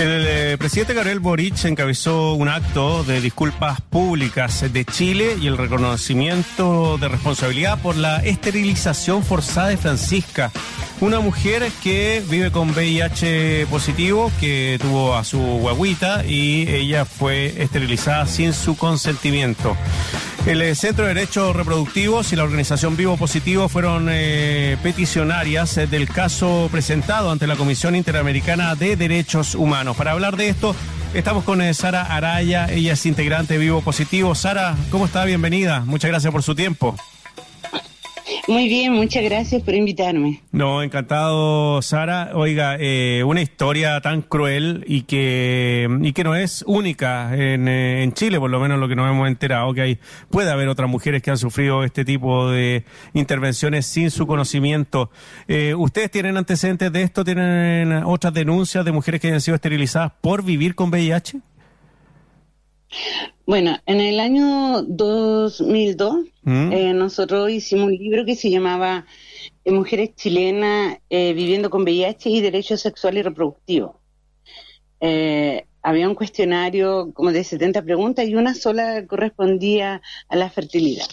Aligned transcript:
El 0.00 0.26
eh, 0.26 0.49
eh, 0.52 0.58
presidente 0.58 0.94
Gabriel 0.94 1.20
Boric 1.20 1.64
encabezó 1.64 2.34
un 2.34 2.48
acto 2.48 3.04
de 3.04 3.20
disculpas 3.20 3.80
públicas 3.80 4.64
de 4.72 4.84
Chile 4.84 5.36
y 5.40 5.46
el 5.46 5.56
reconocimiento 5.56 6.98
de 6.98 7.08
responsabilidad 7.08 7.80
por 7.80 7.96
la 7.96 8.18
esterilización 8.18 9.22
forzada 9.22 9.68
de 9.68 9.76
Francisca, 9.76 10.50
una 11.00 11.20
mujer 11.20 11.70
que 11.82 12.22
vive 12.28 12.50
con 12.50 12.70
VIH 12.70 13.66
positivo, 13.70 14.32
que 14.40 14.78
tuvo 14.80 15.14
a 15.14 15.24
su 15.24 15.38
guaguita 15.38 16.24
y 16.24 16.68
ella 16.68 17.04
fue 17.04 17.62
esterilizada 17.62 18.26
sin 18.26 18.52
su 18.52 18.76
consentimiento. 18.76 19.76
El 20.46 20.62
eh, 20.62 20.74
Centro 20.74 21.06
de 21.06 21.14
Derechos 21.14 21.54
Reproductivos 21.54 22.32
y 22.32 22.36
la 22.36 22.44
organización 22.44 22.96
Vivo 22.96 23.18
Positivo 23.18 23.68
fueron 23.68 24.08
eh, 24.10 24.78
peticionarias 24.82 25.76
del 25.90 26.08
caso 26.08 26.68
presentado 26.72 27.30
ante 27.30 27.46
la 27.46 27.56
Comisión 27.56 27.94
Interamericana 27.94 28.74
de 28.74 28.96
Derechos 28.96 29.54
Humanos. 29.54 29.98
Para 29.98 30.12
hablar 30.12 30.36
de 30.36 30.39
esto, 30.48 30.74
estamos 31.14 31.44
con 31.44 31.62
Sara 31.74 32.02
Araya, 32.02 32.66
ella 32.70 32.94
es 32.94 33.06
integrante 33.06 33.54
de 33.54 33.60
Vivo 33.60 33.80
Positivo. 33.82 34.34
Sara, 34.34 34.76
¿cómo 34.90 35.06
está? 35.06 35.24
Bienvenida. 35.24 35.80
Muchas 35.80 36.10
gracias 36.10 36.32
por 36.32 36.42
su 36.42 36.54
tiempo. 36.54 36.96
Muy 38.50 38.66
bien, 38.66 38.94
muchas 38.94 39.22
gracias 39.22 39.62
por 39.62 39.74
invitarme. 39.74 40.42
No, 40.50 40.82
encantado, 40.82 41.80
Sara. 41.82 42.32
Oiga, 42.34 42.76
eh, 42.80 43.22
una 43.24 43.42
historia 43.42 44.00
tan 44.00 44.22
cruel 44.22 44.84
y 44.88 45.02
que 45.02 45.88
y 46.02 46.12
que 46.12 46.24
no 46.24 46.34
es 46.34 46.64
única 46.66 47.32
en, 47.36 47.68
eh, 47.68 48.02
en, 48.02 48.12
Chile, 48.12 48.40
por 48.40 48.50
lo 48.50 48.58
menos 48.58 48.80
lo 48.80 48.88
que 48.88 48.96
nos 48.96 49.08
hemos 49.08 49.28
enterado, 49.28 49.72
que 49.72 49.82
hay 49.82 49.98
puede 50.30 50.50
haber 50.50 50.66
otras 50.66 50.90
mujeres 50.90 51.22
que 51.22 51.30
han 51.30 51.38
sufrido 51.38 51.84
este 51.84 52.04
tipo 52.04 52.50
de 52.50 52.84
intervenciones 53.14 53.86
sin 53.86 54.10
su 54.10 54.26
conocimiento. 54.26 55.12
Eh, 55.46 55.76
¿Ustedes 55.76 56.10
tienen 56.10 56.36
antecedentes 56.36 56.92
de 56.92 57.02
esto? 57.02 57.22
¿Tienen 57.24 58.02
otras 58.02 58.34
denuncias 58.34 58.84
de 58.84 58.90
mujeres 58.90 59.20
que 59.20 59.28
hayan 59.28 59.40
sido 59.40 59.54
esterilizadas 59.54 60.10
por 60.20 60.42
vivir 60.42 60.74
con 60.74 60.90
VIH? 60.90 61.38
Bueno, 63.46 63.76
en 63.86 64.00
el 64.00 64.20
año 64.20 64.82
2002 64.82 66.16
¿Mm? 66.42 66.72
eh, 66.72 66.92
nosotros 66.94 67.50
hicimos 67.50 67.86
un 67.86 67.96
libro 67.96 68.24
que 68.24 68.34
se 68.34 68.50
llamaba 68.50 69.06
eh, 69.64 69.72
Mujeres 69.72 70.14
chilenas 70.14 70.98
eh, 71.08 71.32
viviendo 71.32 71.70
con 71.70 71.82
VIH 71.82 72.30
y 72.30 72.40
derechos 72.40 72.80
sexuales 72.80 73.20
y 73.20 73.22
reproductivos. 73.24 73.96
había 75.82 76.08
un 76.08 76.14
cuestionario 76.14 77.12
como 77.14 77.32
de 77.32 77.42
70 77.42 77.82
preguntas 77.82 78.28
y 78.28 78.34
una 78.34 78.54
sola 78.54 79.06
correspondía 79.06 80.02
a 80.28 80.36
la 80.36 80.50
fertilidad. 80.50 81.06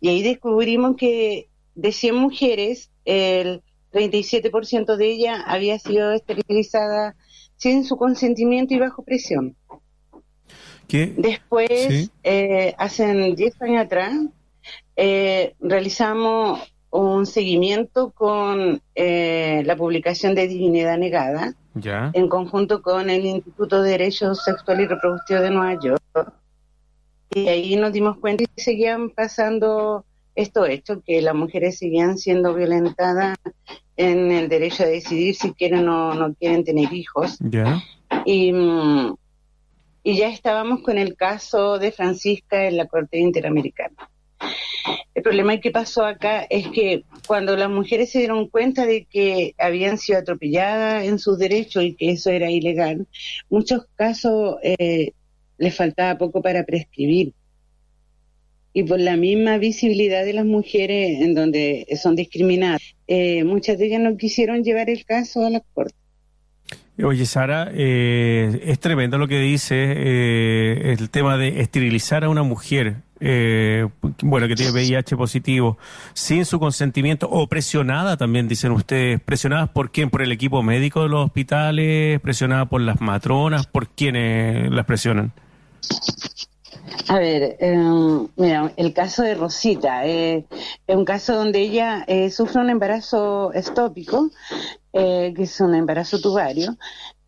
Y 0.00 0.08
ahí 0.08 0.22
descubrimos 0.22 0.96
que 0.96 1.48
de 1.74 1.92
100 1.92 2.14
mujeres, 2.14 2.90
el 3.04 3.62
37% 3.92 4.96
de 4.96 5.06
ellas 5.06 5.42
había 5.46 5.78
sido 5.78 6.12
esterilizada 6.12 7.16
sin 7.56 7.84
su 7.84 7.96
consentimiento 7.96 8.74
y 8.74 8.78
bajo 8.78 9.04
presión. 9.04 9.56
Después, 10.88 12.10
eh, 12.22 12.74
hace 12.78 13.34
10 13.34 13.62
años 13.62 13.84
atrás, 13.84 14.14
eh, 14.96 15.54
realizamos 15.60 16.72
un 16.90 17.26
seguimiento 17.26 18.10
con 18.10 18.80
eh, 18.94 19.62
la 19.66 19.76
publicación 19.76 20.34
de 20.34 20.48
Divinidad 20.48 20.96
Negada, 20.98 21.54
en 21.84 22.28
conjunto 22.28 22.82
con 22.82 23.08
el 23.10 23.24
Instituto 23.24 23.82
de 23.82 23.90
Derechos 23.90 24.42
Sexuales 24.42 24.86
y 24.86 24.88
Reproductivos 24.88 25.42
de 25.42 25.50
Nueva 25.50 25.78
York. 25.80 26.32
Y 27.30 27.46
ahí 27.48 27.76
nos 27.76 27.92
dimos 27.92 28.16
cuenta 28.18 28.44
que 28.44 28.62
seguían 28.62 29.10
pasando 29.10 30.04
estos 30.34 30.68
hechos, 30.68 30.98
que 31.06 31.20
las 31.20 31.34
mujeres 31.34 31.78
seguían 31.78 32.16
siendo 32.16 32.54
violentadas 32.54 33.36
en 33.96 34.32
el 34.32 34.48
derecho 34.48 34.84
a 34.84 34.86
decidir 34.86 35.34
si 35.34 35.52
quieren 35.52 35.88
o 35.88 36.14
no 36.14 36.34
quieren 36.34 36.64
tener 36.64 36.92
hijos. 36.92 37.38
Y 38.24 38.52
mm, 38.52 39.14
y 40.02 40.16
ya 40.16 40.28
estábamos 40.28 40.82
con 40.82 40.98
el 40.98 41.16
caso 41.16 41.78
de 41.78 41.92
Francisca 41.92 42.66
en 42.66 42.76
la 42.76 42.86
Corte 42.86 43.18
Interamericana. 43.18 44.08
El 45.14 45.22
problema 45.22 45.58
que 45.58 45.70
pasó 45.70 46.04
acá 46.04 46.46
es 46.48 46.68
que 46.68 47.02
cuando 47.26 47.56
las 47.56 47.68
mujeres 47.68 48.10
se 48.10 48.20
dieron 48.20 48.48
cuenta 48.48 48.86
de 48.86 49.04
que 49.04 49.54
habían 49.58 49.98
sido 49.98 50.18
atropelladas 50.18 51.04
en 51.04 51.18
sus 51.18 51.38
derechos 51.38 51.82
y 51.82 51.94
que 51.94 52.12
eso 52.12 52.30
era 52.30 52.50
ilegal, 52.50 53.06
muchos 53.50 53.86
casos 53.96 54.56
eh, 54.62 55.12
les 55.58 55.74
faltaba 55.74 56.18
poco 56.18 56.40
para 56.40 56.64
prescribir. 56.64 57.34
Y 58.72 58.84
por 58.84 59.00
la 59.00 59.16
misma 59.16 59.58
visibilidad 59.58 60.24
de 60.24 60.34
las 60.34 60.44
mujeres 60.44 61.20
en 61.20 61.34
donde 61.34 61.86
son 62.00 62.14
discriminadas, 62.14 62.94
eh, 63.08 63.42
muchas 63.42 63.76
de 63.76 63.86
ellas 63.86 64.00
no 64.00 64.16
quisieron 64.16 64.62
llevar 64.62 64.88
el 64.88 65.04
caso 65.04 65.44
a 65.44 65.50
la 65.50 65.60
corte. 65.74 65.96
Oye, 67.04 67.26
Sara, 67.26 67.70
eh, 67.72 68.60
es 68.64 68.80
tremendo 68.80 69.18
lo 69.18 69.28
que 69.28 69.38
dice 69.38 69.76
eh, 69.76 70.94
el 70.98 71.10
tema 71.10 71.36
de 71.36 71.60
esterilizar 71.60 72.24
a 72.24 72.28
una 72.28 72.42
mujer, 72.42 73.02
eh, 73.20 73.86
bueno, 74.20 74.48
que 74.48 74.56
tiene 74.56 74.72
VIH 74.72 75.16
positivo, 75.16 75.78
sin 76.12 76.44
su 76.44 76.58
consentimiento, 76.58 77.28
o 77.30 77.46
presionada 77.46 78.16
también, 78.16 78.48
dicen 78.48 78.72
ustedes. 78.72 79.20
¿Presionadas 79.20 79.68
por 79.68 79.92
quién? 79.92 80.10
¿Por 80.10 80.22
el 80.22 80.32
equipo 80.32 80.60
médico 80.64 81.02
de 81.02 81.08
los 81.08 81.24
hospitales? 81.26 82.20
¿Presionada 82.20 82.64
por 82.64 82.80
las 82.80 83.00
matronas? 83.00 83.68
¿Por 83.68 83.86
quiénes 83.90 84.68
las 84.72 84.84
presionan? 84.84 85.32
A 87.06 87.18
ver, 87.18 87.56
em, 87.60 88.26
mira, 88.36 88.72
el 88.76 88.92
caso 88.92 89.22
de 89.22 89.36
Rosita 89.36 90.04
es 90.04 90.44
un 90.88 91.04
caso 91.04 91.36
donde 91.36 91.60
ella 91.60 92.04
sufre 92.30 92.60
un 92.60 92.70
embarazo 92.70 93.52
estópico 93.52 94.30
eh, 95.00 95.32
que 95.32 95.44
es 95.44 95.60
un 95.60 95.76
embarazo 95.76 96.20
tubario, 96.20 96.76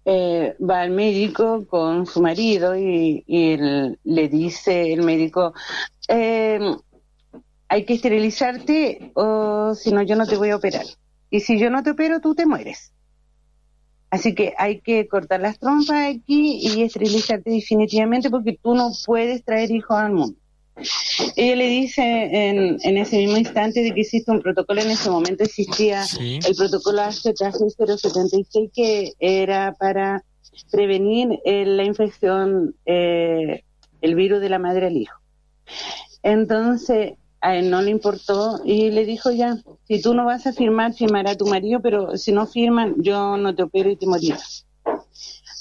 eh, 0.04 0.56
va 0.58 0.80
al 0.80 0.90
médico 0.90 1.66
con 1.68 2.04
su 2.04 2.20
marido 2.20 2.76
y, 2.76 3.22
le 4.02 4.28
dice 4.28 4.92
el 4.92 5.02
médico, 5.04 5.54
em, 6.08 6.76
hay 7.68 7.84
que 7.84 7.94
esterilizarte 7.94 9.12
o 9.14 9.72
si 9.76 9.92
no 9.92 10.02
yo 10.02 10.16
no 10.16 10.26
te 10.26 10.36
voy 10.36 10.50
a 10.50 10.56
operar. 10.56 10.84
Y 11.30 11.38
si 11.38 11.60
yo 11.60 11.70
no 11.70 11.84
te 11.84 11.92
opero, 11.92 12.20
tú 12.20 12.34
te 12.34 12.44
mueres. 12.44 12.92
Así 14.10 14.34
que 14.34 14.52
hay 14.58 14.80
que 14.80 15.06
cortar 15.06 15.40
las 15.40 15.60
trompas 15.60 16.16
aquí 16.16 16.58
y 16.62 16.82
esterilizarte 16.82 17.50
definitivamente 17.50 18.30
porque 18.30 18.58
tú 18.60 18.74
no 18.74 18.90
puedes 19.06 19.44
traer 19.44 19.70
hijos 19.70 19.96
al 19.96 20.12
mundo. 20.12 20.39
Ella 21.36 21.56
le 21.56 21.66
dice 21.66 22.02
en, 22.02 22.78
en, 22.82 22.96
ese 22.98 23.18
mismo 23.18 23.36
instante 23.36 23.82
de 23.82 23.92
que 23.92 24.00
existe 24.00 24.30
un 24.30 24.40
protocolo, 24.40 24.80
en 24.80 24.90
ese 24.90 25.10
momento 25.10 25.44
existía 25.44 26.04
el 26.18 26.54
protocolo 26.56 27.02
AZ076 27.02 28.70
que 28.74 29.12
era 29.18 29.74
para 29.78 30.24
prevenir 30.70 31.40
eh, 31.44 31.64
la 31.66 31.84
infección, 31.84 32.74
eh, 32.86 33.64
el 34.00 34.14
virus 34.14 34.40
de 34.40 34.48
la 34.48 34.58
madre 34.58 34.86
al 34.86 34.96
hijo. 34.96 35.18
Entonces, 36.22 37.14
a 37.40 37.56
él 37.56 37.70
no 37.70 37.80
le 37.80 37.90
importó 37.90 38.60
y 38.64 38.90
le 38.90 39.04
dijo 39.04 39.30
ya, 39.30 39.56
si 39.88 40.00
tú 40.00 40.14
no 40.14 40.26
vas 40.26 40.46
a 40.46 40.52
firmar, 40.52 40.92
firmará 40.94 41.36
tu 41.36 41.46
marido, 41.46 41.80
pero 41.80 42.16
si 42.16 42.32
no 42.32 42.46
firman, 42.46 42.94
yo 42.98 43.36
no 43.36 43.54
te 43.54 43.62
opero 43.62 43.90
y 43.90 43.96
te 43.96 44.06
morirás. 44.06 44.66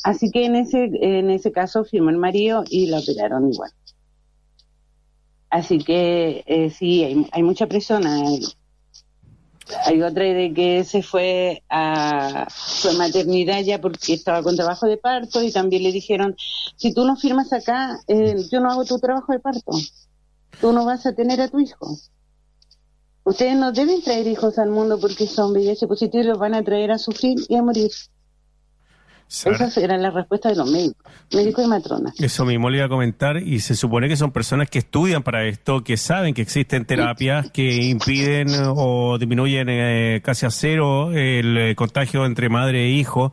Así 0.04 0.30
que 0.32 0.46
en 0.46 0.56
ese, 0.56 0.90
en 1.02 1.30
ese 1.30 1.52
caso 1.52 1.84
firmó 1.84 2.10
el 2.10 2.18
marido 2.18 2.64
y 2.70 2.88
la 2.88 3.00
operaron 3.00 3.52
igual. 3.52 3.72
Así 5.50 5.80
que 5.80 6.44
eh, 6.46 6.70
sí, 6.70 7.04
hay, 7.04 7.28
hay, 7.32 7.44
mucha 7.44 7.68
presión. 7.68 8.06
Hay, 8.06 10.02
otra 10.02 10.24
de 10.24 10.54
que 10.54 10.84
se 10.84 11.04
fue 11.04 11.64
a 11.70 12.48
su 12.50 12.94
maternidad 12.94 13.62
ya 13.62 13.80
porque 13.80 14.14
estaba 14.14 14.44
con 14.44 14.56
trabajo 14.56 14.88
de 14.88 14.98
parto 14.98 15.42
y 15.44 15.52
también 15.52 15.84
le 15.84 15.92
dijeron, 15.92 16.36
si 16.76 16.94
tú 16.94 17.06
no 17.06 17.16
firmas 17.16 17.54
acá, 17.54 18.00
eh, 18.08 18.36
yo 18.52 18.60
no 18.60 18.72
hago 18.72 18.86
tu 18.86 19.00
trabajo 19.00 19.32
de 19.32 19.40
parto. 19.40 19.72
Tú 20.62 20.72
no 20.72 20.86
vas 20.86 21.06
a 21.06 21.14
tener 21.14 21.42
a 21.42 21.48
tu 21.48 21.60
hijo. 21.60 21.98
Ustedes 23.24 23.56
no 23.56 23.72
deben 23.72 24.02
traer 24.02 24.28
hijos 24.28 24.58
al 24.58 24.70
mundo 24.70 25.00
porque 25.00 25.28
son 25.28 25.52
VIH 25.52 25.88
positivos 25.88 26.26
los 26.26 26.40
van 26.40 26.56
a 26.56 26.64
traer 26.64 26.92
a 26.92 26.98
sufrir 26.98 27.38
y 27.48 27.56
a 27.56 27.62
morir. 27.62 27.92
Esas 29.30 29.78
eran 29.78 30.02
las 30.02 30.12
respuestas 30.12 30.54
de 30.54 30.58
los 30.58 30.72
médicos, 30.72 31.04
médicos 31.32 31.64
y 31.64 31.68
matronas. 31.68 32.20
Eso 32.20 32.46
mismo 32.46 32.68
le 32.72 32.78
iba 32.78 32.88
a 32.88 32.90
comentar 32.90 33.38
y 33.38 33.60
se 33.60 33.76
supone 33.76 34.08
que 34.08 34.18
son 34.18 34.32
personas 34.32 34.72
que 34.72 34.80
estudian 34.80 35.22
para 35.22 35.46
esto, 35.46 35.84
que 35.84 35.98
saben 35.98 36.34
que 36.34 36.42
existen 36.42 36.86
terapias 36.86 37.52
que 37.52 37.76
impiden 37.84 38.48
o 38.76 39.20
disminuyen 39.20 39.68
eh, 39.70 40.22
casi 40.24 40.48
a 40.48 40.50
cero 40.50 41.12
el 41.12 41.58
eh, 41.58 41.76
contagio 41.76 42.26
entre 42.26 42.50
madre 42.50 42.86
e 42.86 42.90
hijo. 42.90 43.32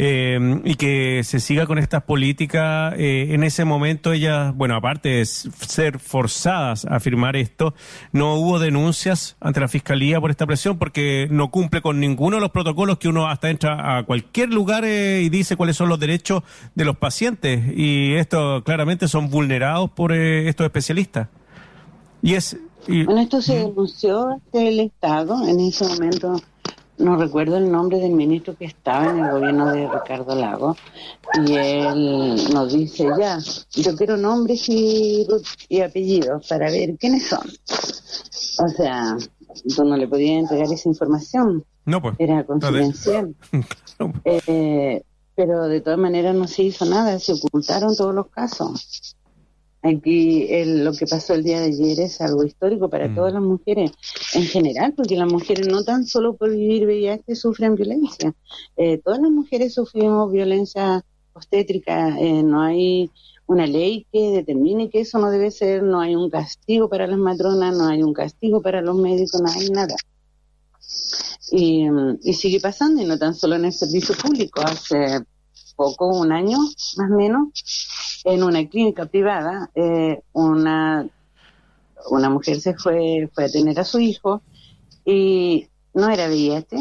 Eh, 0.00 0.60
y 0.62 0.76
que 0.76 1.24
se 1.24 1.40
siga 1.40 1.66
con 1.66 1.76
estas 1.78 2.04
políticas. 2.04 2.94
Eh, 2.96 3.34
en 3.34 3.42
ese 3.42 3.64
momento 3.64 4.12
ellas, 4.12 4.54
bueno, 4.54 4.76
aparte 4.76 5.08
de 5.08 5.26
ser 5.26 5.98
forzadas 5.98 6.84
a 6.84 7.00
firmar 7.00 7.34
esto, 7.34 7.74
no 8.12 8.36
hubo 8.36 8.60
denuncias 8.60 9.36
ante 9.40 9.58
la 9.58 9.66
Fiscalía 9.66 10.20
por 10.20 10.30
esta 10.30 10.46
presión 10.46 10.78
porque 10.78 11.26
no 11.32 11.50
cumple 11.50 11.82
con 11.82 11.98
ninguno 11.98 12.36
de 12.36 12.42
los 12.42 12.52
protocolos 12.52 12.98
que 12.98 13.08
uno 13.08 13.26
hasta 13.26 13.50
entra 13.50 13.98
a 13.98 14.04
cualquier 14.04 14.50
lugar 14.50 14.84
eh, 14.84 15.20
y 15.22 15.30
dice 15.30 15.56
cuáles 15.56 15.76
son 15.76 15.88
los 15.88 15.98
derechos 15.98 16.44
de 16.76 16.84
los 16.84 16.96
pacientes 16.96 17.60
y 17.76 18.14
esto 18.14 18.62
claramente 18.64 19.08
son 19.08 19.30
vulnerados 19.30 19.90
por 19.90 20.12
estos 20.12 20.64
especialistas. 20.64 21.26
Y 22.22 22.34
es... 22.34 22.56
Bueno, 22.86 23.20
esto 23.20 23.42
se 23.42 23.56
denunció 23.56 24.28
ante 24.28 24.68
el 24.68 24.80
Estado 24.80 25.46
en 25.46 25.60
ese 25.60 25.86
momento 25.86 26.40
no 26.98 27.16
recuerdo 27.16 27.56
el 27.56 27.70
nombre 27.70 27.98
del 27.98 28.12
ministro 28.12 28.56
que 28.56 28.66
estaba 28.66 29.10
en 29.10 29.24
el 29.24 29.30
gobierno 29.30 29.72
de 29.72 29.88
Ricardo 29.88 30.34
Lago, 30.34 30.76
y 31.46 31.54
él 31.54 32.52
nos 32.52 32.72
dice 32.72 33.08
ya, 33.18 33.38
yo 33.72 33.96
quiero 33.96 34.16
nombres 34.16 34.68
y, 34.68 35.26
y 35.68 35.80
apellidos 35.80 36.46
para 36.48 36.70
ver 36.70 36.96
quiénes 36.96 37.28
son. 37.28 37.46
O 38.60 38.68
sea, 38.68 39.16
tú 39.74 39.84
no 39.84 39.96
le 39.96 40.08
podías 40.08 40.40
entregar 40.40 40.72
esa 40.72 40.88
información. 40.88 41.64
No, 41.84 42.02
pues. 42.02 42.16
Era 42.18 42.44
confidencial. 42.44 43.34
eh, 44.24 45.02
pero 45.34 45.68
de 45.68 45.80
todas 45.80 45.98
maneras 45.98 46.34
no 46.34 46.48
se 46.48 46.64
hizo 46.64 46.84
nada, 46.84 47.18
se 47.20 47.32
ocultaron 47.32 47.96
todos 47.96 48.14
los 48.14 48.26
casos. 48.28 49.16
Aquí 49.80 50.48
lo 50.64 50.92
que 50.92 51.06
pasó 51.06 51.34
el 51.34 51.44
día 51.44 51.60
de 51.60 51.66
ayer 51.66 52.00
es 52.00 52.20
algo 52.20 52.42
histórico 52.42 52.90
para 52.90 53.08
mm. 53.08 53.14
todas 53.14 53.32
las 53.32 53.42
mujeres 53.42 53.92
en 54.34 54.42
general, 54.42 54.92
porque 54.96 55.16
las 55.16 55.30
mujeres 55.30 55.68
no 55.68 55.84
tan 55.84 56.04
solo 56.04 56.34
por 56.34 56.50
vivir 56.50 56.84
VIH 56.84 57.36
sufren 57.36 57.76
violencia, 57.76 58.34
eh, 58.76 58.98
todas 58.98 59.20
las 59.20 59.30
mujeres 59.30 59.74
sufrimos 59.74 60.32
violencia 60.32 61.04
obstétrica, 61.32 62.18
eh, 62.18 62.42
no 62.42 62.62
hay 62.62 63.10
una 63.46 63.66
ley 63.66 64.04
que 64.12 64.30
determine 64.32 64.90
que 64.90 65.00
eso 65.00 65.18
no 65.20 65.30
debe 65.30 65.52
ser, 65.52 65.84
no 65.84 66.00
hay 66.00 66.16
un 66.16 66.28
castigo 66.28 66.88
para 66.88 67.06
las 67.06 67.18
matronas, 67.18 67.76
no 67.76 67.86
hay 67.86 68.02
un 68.02 68.12
castigo 68.12 68.60
para 68.60 68.82
los 68.82 68.96
médicos, 68.96 69.40
no 69.40 69.48
hay 69.48 69.70
nada. 69.70 69.94
Y, 71.52 71.86
y 72.22 72.34
sigue 72.34 72.60
pasando, 72.60 73.00
y 73.00 73.06
no 73.06 73.16
tan 73.16 73.34
solo 73.34 73.54
en 73.54 73.66
el 73.66 73.72
servicio 73.72 74.14
público, 74.16 74.60
hace 74.60 75.20
poco, 75.78 76.08
un 76.08 76.32
año 76.32 76.58
más 76.96 77.10
o 77.10 77.14
menos, 77.14 77.48
en 78.24 78.42
una 78.42 78.66
clínica 78.68 79.06
privada, 79.06 79.70
eh, 79.74 80.22
una, 80.32 81.08
una 82.10 82.30
mujer 82.30 82.60
se 82.60 82.74
fue, 82.74 83.30
fue 83.34 83.44
a 83.44 83.48
tener 83.48 83.78
a 83.78 83.84
su 83.84 83.98
hijo 83.98 84.42
y 85.04 85.68
no 85.94 86.08
era 86.08 86.28
VIH. 86.28 86.76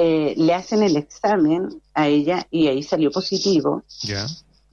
Eh, 0.00 0.34
le 0.36 0.54
hacen 0.54 0.82
el 0.82 0.96
examen 0.96 1.82
a 1.94 2.06
ella 2.06 2.46
y 2.50 2.68
ahí 2.68 2.82
salió 2.82 3.10
positivo. 3.10 3.82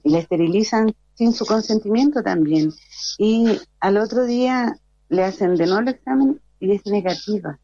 Y 0.02 0.10
la 0.10 0.18
esterilizan 0.18 0.94
sin 1.14 1.32
su 1.32 1.44
consentimiento 1.46 2.22
también. 2.22 2.72
Y 3.18 3.58
al 3.80 3.96
otro 3.96 4.24
día 4.24 4.78
le 5.08 5.24
hacen 5.24 5.56
de 5.56 5.66
nuevo 5.66 5.80
el 5.80 5.88
examen 5.88 6.40
y 6.60 6.72
es 6.72 6.86
negativa. 6.86 7.58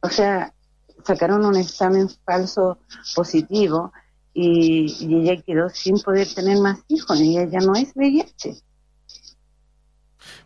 O 0.00 0.08
sea, 0.08 0.54
sacaron 1.04 1.44
un 1.44 1.56
examen 1.56 2.08
falso 2.24 2.78
positivo 3.14 3.92
y, 4.40 5.16
ella 5.16 5.42
quedó 5.42 5.68
sin 5.68 5.98
poder 5.98 6.28
tener 6.32 6.58
más 6.58 6.78
hijos 6.88 7.20
y 7.20 7.36
ella 7.36 7.48
ya 7.50 7.58
no 7.58 7.74
es 7.74 7.92
VIH. 7.94 8.54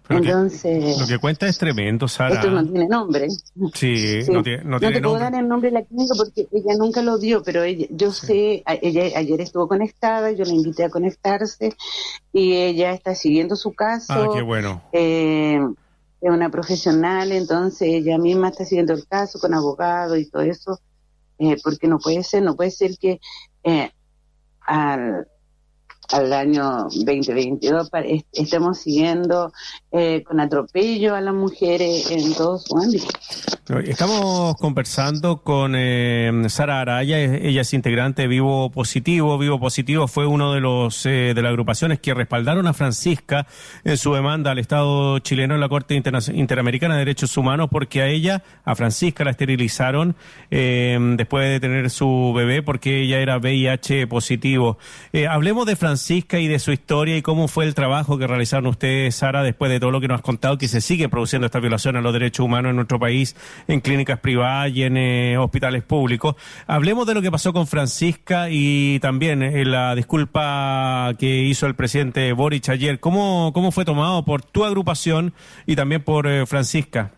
Entonces, 0.09 0.99
lo 0.99 1.07
que 1.07 1.19
cuenta 1.19 1.47
es 1.47 1.57
tremendo, 1.59 2.09
Sara. 2.09 2.35
Esto 2.35 2.51
no 2.51 2.65
tiene 2.65 2.87
nombre. 2.87 3.29
Sí, 3.75 4.21
no 4.31 4.43
tiene, 4.43 4.65
no, 4.65 4.81
te 4.81 5.01
puedo 5.01 5.19
dar 5.19 5.35
el 5.35 5.47
nombre 5.47 5.71
de 5.71 5.75
la 5.75 5.85
clínica 5.85 6.15
porque 6.17 6.49
ella 6.53 6.75
nunca 6.77 7.03
lo 7.03 7.19
dio, 7.19 7.43
pero 7.43 7.63
ella, 7.63 7.87
yo 7.91 8.13
sé, 8.13 8.63
ella 8.67 9.19
ayer 9.19 9.41
estuvo 9.41 9.69
conectada, 9.69 10.33
yo 10.33 10.45
la 10.45 10.53
invité 10.53 10.85
a 10.85 10.91
conectarse 10.91 11.75
y 12.33 12.55
ella 12.55 12.93
está 12.93 13.15
siguiendo 13.15 13.57
su 13.57 13.73
caso. 13.73 14.13
Ah, 14.13 14.31
qué 14.35 14.43
bueno. 14.43 14.83
Eh, 14.93 15.61
es 16.21 16.31
una 16.31 16.51
profesional, 16.51 17.33
entonces 17.33 17.89
ella 17.89 18.19
misma 18.19 18.49
está 18.49 18.65
siguiendo 18.65 18.93
el 18.93 19.07
caso 19.07 19.39
con 19.39 19.55
abogado 19.55 20.17
y 20.17 20.29
todo 20.29 20.43
eso, 20.43 20.81
eh, 21.39 21.57
porque 21.63 21.89
no 21.89 21.99
puede 21.99 22.23
ser, 22.23 22.43
no 22.43 22.55
puede 22.55 22.71
ser 22.71 22.99
que 22.99 23.21
eh, 23.65 23.91
al, 24.61 25.29
al 26.11 26.33
año 26.33 26.89
2022 26.91 27.91
estamos 28.33 28.79
siguiendo 28.79 29.53
eh, 29.91 30.23
con 30.25 30.41
atropello 30.41 31.15
a 31.15 31.21
las 31.21 31.35
mujeres 31.35 32.11
en 32.11 32.35
todos 32.35 32.65
su 32.65 32.77
ámbito. 32.77 33.07
Estamos 33.85 34.57
conversando 34.57 35.43
con 35.43 35.75
eh, 35.77 36.31
Sara 36.49 36.81
Araya, 36.81 37.19
ella 37.19 37.63
es 37.63 37.73
integrante 37.73 38.23
de 38.23 38.29
Vivo 38.29 38.71
Positivo. 38.71 39.39
Vivo 39.39 39.59
Positivo 39.59 40.09
fue 40.09 40.27
uno 40.27 40.53
de 40.53 40.61
los 40.61 41.07
eh, 41.07 41.33
de 41.35 41.43
las 41.43 41.51
agrupaciones 41.51 42.01
que 42.01 42.13
respaldaron 42.13 42.67
a 42.67 42.75
Francisca 42.75 43.47
en 43.85 43.97
su 43.97 44.13
demanda 44.13 44.51
al 44.51 44.59
Estado 44.59 45.19
chileno 45.21 45.55
en 45.55 45.61
la 45.61 45.69
Corte 45.69 45.95
Interamericana 45.95 46.95
de 46.95 47.01
Derechos 47.01 47.37
Humanos 47.37 47.69
porque 47.71 48.03
a 48.03 48.09
ella, 48.09 48.43
a 48.65 48.75
Francisca, 48.75 49.25
la 49.25 49.31
esterilizaron 49.31 50.17
después 50.51 51.49
de 51.49 51.61
tener 51.61 51.91
su 51.91 52.33
bebé 52.35 52.63
porque 52.63 53.03
ella 53.03 53.21
era 53.21 53.39
VIH 53.39 54.07
positivo. 54.07 54.79
hablemos 55.29 55.67
de 55.67 55.77
Francisca 55.77 56.02
Francisca 56.03 56.41
y 56.41 56.49
de 56.49 56.59
su 56.59 56.73
historia 56.73 57.17
y 57.17 57.23
cómo 57.23 57.47
fue 57.47 57.65
el 57.65 57.77
trabajo 57.77 58.19
que 58.19 58.27
realizaron 58.27 58.67
ustedes, 58.67 59.15
Sara, 59.15 59.45
después 59.45 59.71
de 59.71 59.79
todo 59.79 59.93
lo 59.93 60.01
que 60.01 60.09
nos 60.09 60.17
has 60.17 60.23
contado, 60.23 60.59
que 60.59 60.67
se 60.67 60.81
sigue 60.81 61.09
produciendo 61.09 61.47
esta 61.47 61.61
violación 61.61 61.95
a 61.95 62.01
los 62.01 62.13
derechos 62.13 62.45
humanos 62.45 62.71
en 62.71 62.77
nuestro 62.77 62.99
país, 62.99 63.37
en 63.69 63.81
clínicas 63.81 64.19
privadas 64.19 64.73
y 64.73 64.83
en 64.83 64.97
eh, 64.97 65.39
hospitales 65.39 65.85
públicos. 65.85 66.35
Hablemos 66.67 67.07
de 67.07 67.15
lo 67.15 67.23
que 67.23 67.31
pasó 67.31 67.53
con 67.53 67.69
Francisca 67.69 68.51
y 68.51 68.99
también 68.99 69.45
eh, 69.45 69.65
la 69.65 69.95
disculpa 69.95 71.15
que 71.21 71.45
hizo 71.45 71.67
el 71.67 71.77
presidente 71.77 72.33
Boric 72.33 72.69
ayer. 72.71 72.99
¿Cómo, 72.99 73.53
cómo 73.55 73.71
fue 73.71 73.85
tomado 73.85 74.25
por 74.25 74.43
tu 74.43 74.65
agrupación 74.65 75.33
y 75.67 75.77
también 75.77 76.03
por 76.03 76.27
eh, 76.27 76.47
Francisca? 76.47 77.13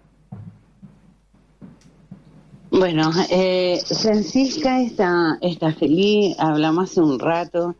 Bueno, 2.76 3.12
eh, 3.30 3.80
Francisca 4.02 4.82
está, 4.82 5.38
está 5.40 5.72
feliz, 5.72 6.34
hablamos 6.40 6.90
hace 6.90 7.00
un 7.00 7.20
rato 7.20 7.76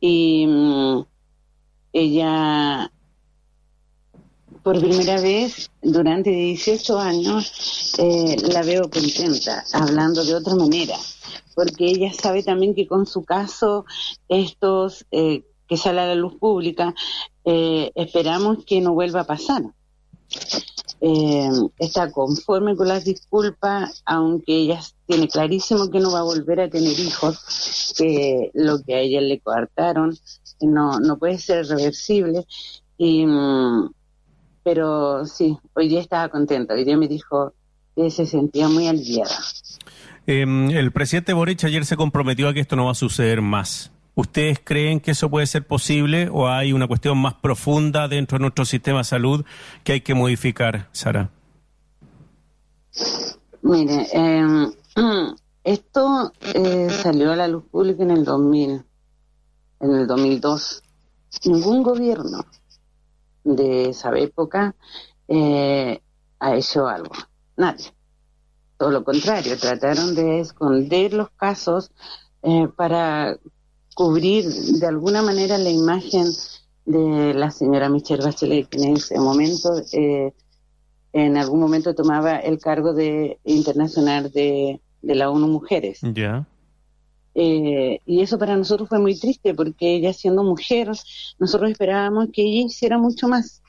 y 0.00 0.46
mm, 0.46 1.04
ella 1.92 2.90
por 4.62 4.80
primera 4.80 5.20
vez 5.20 5.70
durante 5.82 6.30
18 6.30 6.98
años 6.98 7.92
eh, 7.98 8.36
la 8.50 8.62
veo 8.62 8.88
contenta, 8.88 9.64
hablando 9.74 10.24
de 10.24 10.36
otra 10.36 10.54
manera, 10.54 10.96
porque 11.54 11.84
ella 11.84 12.10
sabe 12.14 12.42
también 12.42 12.74
que 12.74 12.86
con 12.86 13.04
su 13.04 13.24
caso, 13.24 13.84
estos 14.30 15.04
eh, 15.10 15.44
que 15.66 15.76
sale 15.76 16.00
a 16.00 16.06
la 16.06 16.14
luz 16.14 16.36
pública, 16.36 16.94
eh, 17.44 17.92
esperamos 17.94 18.64
que 18.64 18.80
no 18.80 18.94
vuelva 18.94 19.20
a 19.20 19.26
pasar 19.26 19.62
eh, 21.00 21.48
está 21.78 22.10
conforme 22.10 22.76
con 22.76 22.88
las 22.88 23.04
disculpas, 23.04 24.02
aunque 24.04 24.56
ella 24.56 24.80
tiene 25.06 25.28
clarísimo 25.28 25.90
que 25.90 26.00
no 26.00 26.12
va 26.12 26.20
a 26.20 26.24
volver 26.24 26.60
a 26.60 26.68
tener 26.68 26.98
hijos, 26.98 27.94
que 27.96 28.50
lo 28.54 28.82
que 28.82 28.94
a 28.94 29.00
ella 29.00 29.20
le 29.20 29.40
coartaron 29.40 30.16
no, 30.60 30.98
no 30.98 31.18
puede 31.18 31.38
ser 31.38 31.66
reversible. 31.66 32.44
Y, 32.96 33.24
mm, 33.26 33.90
pero 34.64 35.24
sí, 35.24 35.56
hoy 35.74 35.88
día 35.88 36.00
estaba 36.00 36.28
contenta, 36.28 36.74
hoy 36.74 36.84
día 36.84 36.96
me 36.96 37.08
dijo 37.08 37.52
que 37.94 38.10
se 38.10 38.26
sentía 38.26 38.68
muy 38.68 38.88
aliviada. 38.88 39.36
Em, 40.26 40.70
el 40.70 40.92
presidente 40.92 41.32
Boric 41.32 41.64
ayer 41.64 41.86
se 41.86 41.96
comprometió 41.96 42.48
a 42.48 42.54
que 42.54 42.60
esto 42.60 42.76
no 42.76 42.86
va 42.86 42.90
a 42.92 42.94
suceder 42.94 43.40
más. 43.40 43.92
¿Ustedes 44.18 44.58
creen 44.58 44.98
que 44.98 45.12
eso 45.12 45.30
puede 45.30 45.46
ser 45.46 45.64
posible 45.64 46.28
o 46.28 46.48
hay 46.48 46.72
una 46.72 46.88
cuestión 46.88 47.18
más 47.18 47.34
profunda 47.34 48.08
dentro 48.08 48.36
de 48.36 48.40
nuestro 48.40 48.64
sistema 48.64 48.98
de 48.98 49.04
salud 49.04 49.44
que 49.84 49.92
hay 49.92 50.00
que 50.00 50.12
modificar, 50.12 50.88
Sara? 50.90 51.30
Mire, 53.62 54.08
em, 54.10 54.72
esto 55.62 56.32
eh, 56.52 56.88
salió 56.90 57.30
a 57.30 57.36
la 57.36 57.46
luz 57.46 57.62
pública 57.70 58.02
en 58.02 58.10
el 58.10 58.24
2000, 58.24 58.84
en 59.78 59.94
el 59.94 60.08
2002. 60.08 60.82
Ningún 61.44 61.84
gobierno 61.84 62.44
de 63.44 63.90
esa 63.90 64.10
época 64.18 64.74
eh, 65.28 66.02
ha 66.40 66.56
hecho 66.56 66.88
algo. 66.88 67.14
Nadie. 67.56 67.94
Todo 68.78 68.90
lo 68.90 69.04
contrario, 69.04 69.56
trataron 69.56 70.16
de 70.16 70.40
esconder 70.40 71.12
los 71.12 71.30
casos 71.30 71.92
eh, 72.42 72.66
para 72.76 73.38
cubrir 73.98 74.44
de 74.44 74.86
alguna 74.86 75.22
manera 75.22 75.58
la 75.58 75.70
imagen 75.70 76.28
de 76.86 77.34
la 77.34 77.50
señora 77.50 77.88
Michelle 77.88 78.22
Bachelet, 78.22 78.68
que 78.68 78.80
en 78.80 78.96
ese 78.96 79.18
momento, 79.18 79.70
eh, 79.92 80.32
en 81.12 81.36
algún 81.36 81.58
momento 81.58 81.96
tomaba 81.96 82.36
el 82.36 82.60
cargo 82.60 82.94
de 82.94 83.40
internacional 83.42 84.30
de, 84.30 84.80
la 85.02 85.28
ONU 85.28 85.48
Mujeres. 85.48 85.98
Ya. 86.14 86.46
Eh, 87.34 87.98
y 88.06 88.20
eso 88.20 88.38
para 88.38 88.56
nosotros 88.56 88.88
fue 88.88 89.00
muy 89.00 89.18
triste 89.18 89.52
porque 89.52 89.96
ella 89.96 90.12
siendo 90.12 90.44
mujer, 90.44 90.92
nosotros 91.40 91.68
esperábamos 91.68 92.28
que 92.32 92.42
ella 92.42 92.66
hiciera 92.66 92.98
mucho 92.98 93.26
más, 93.26 93.64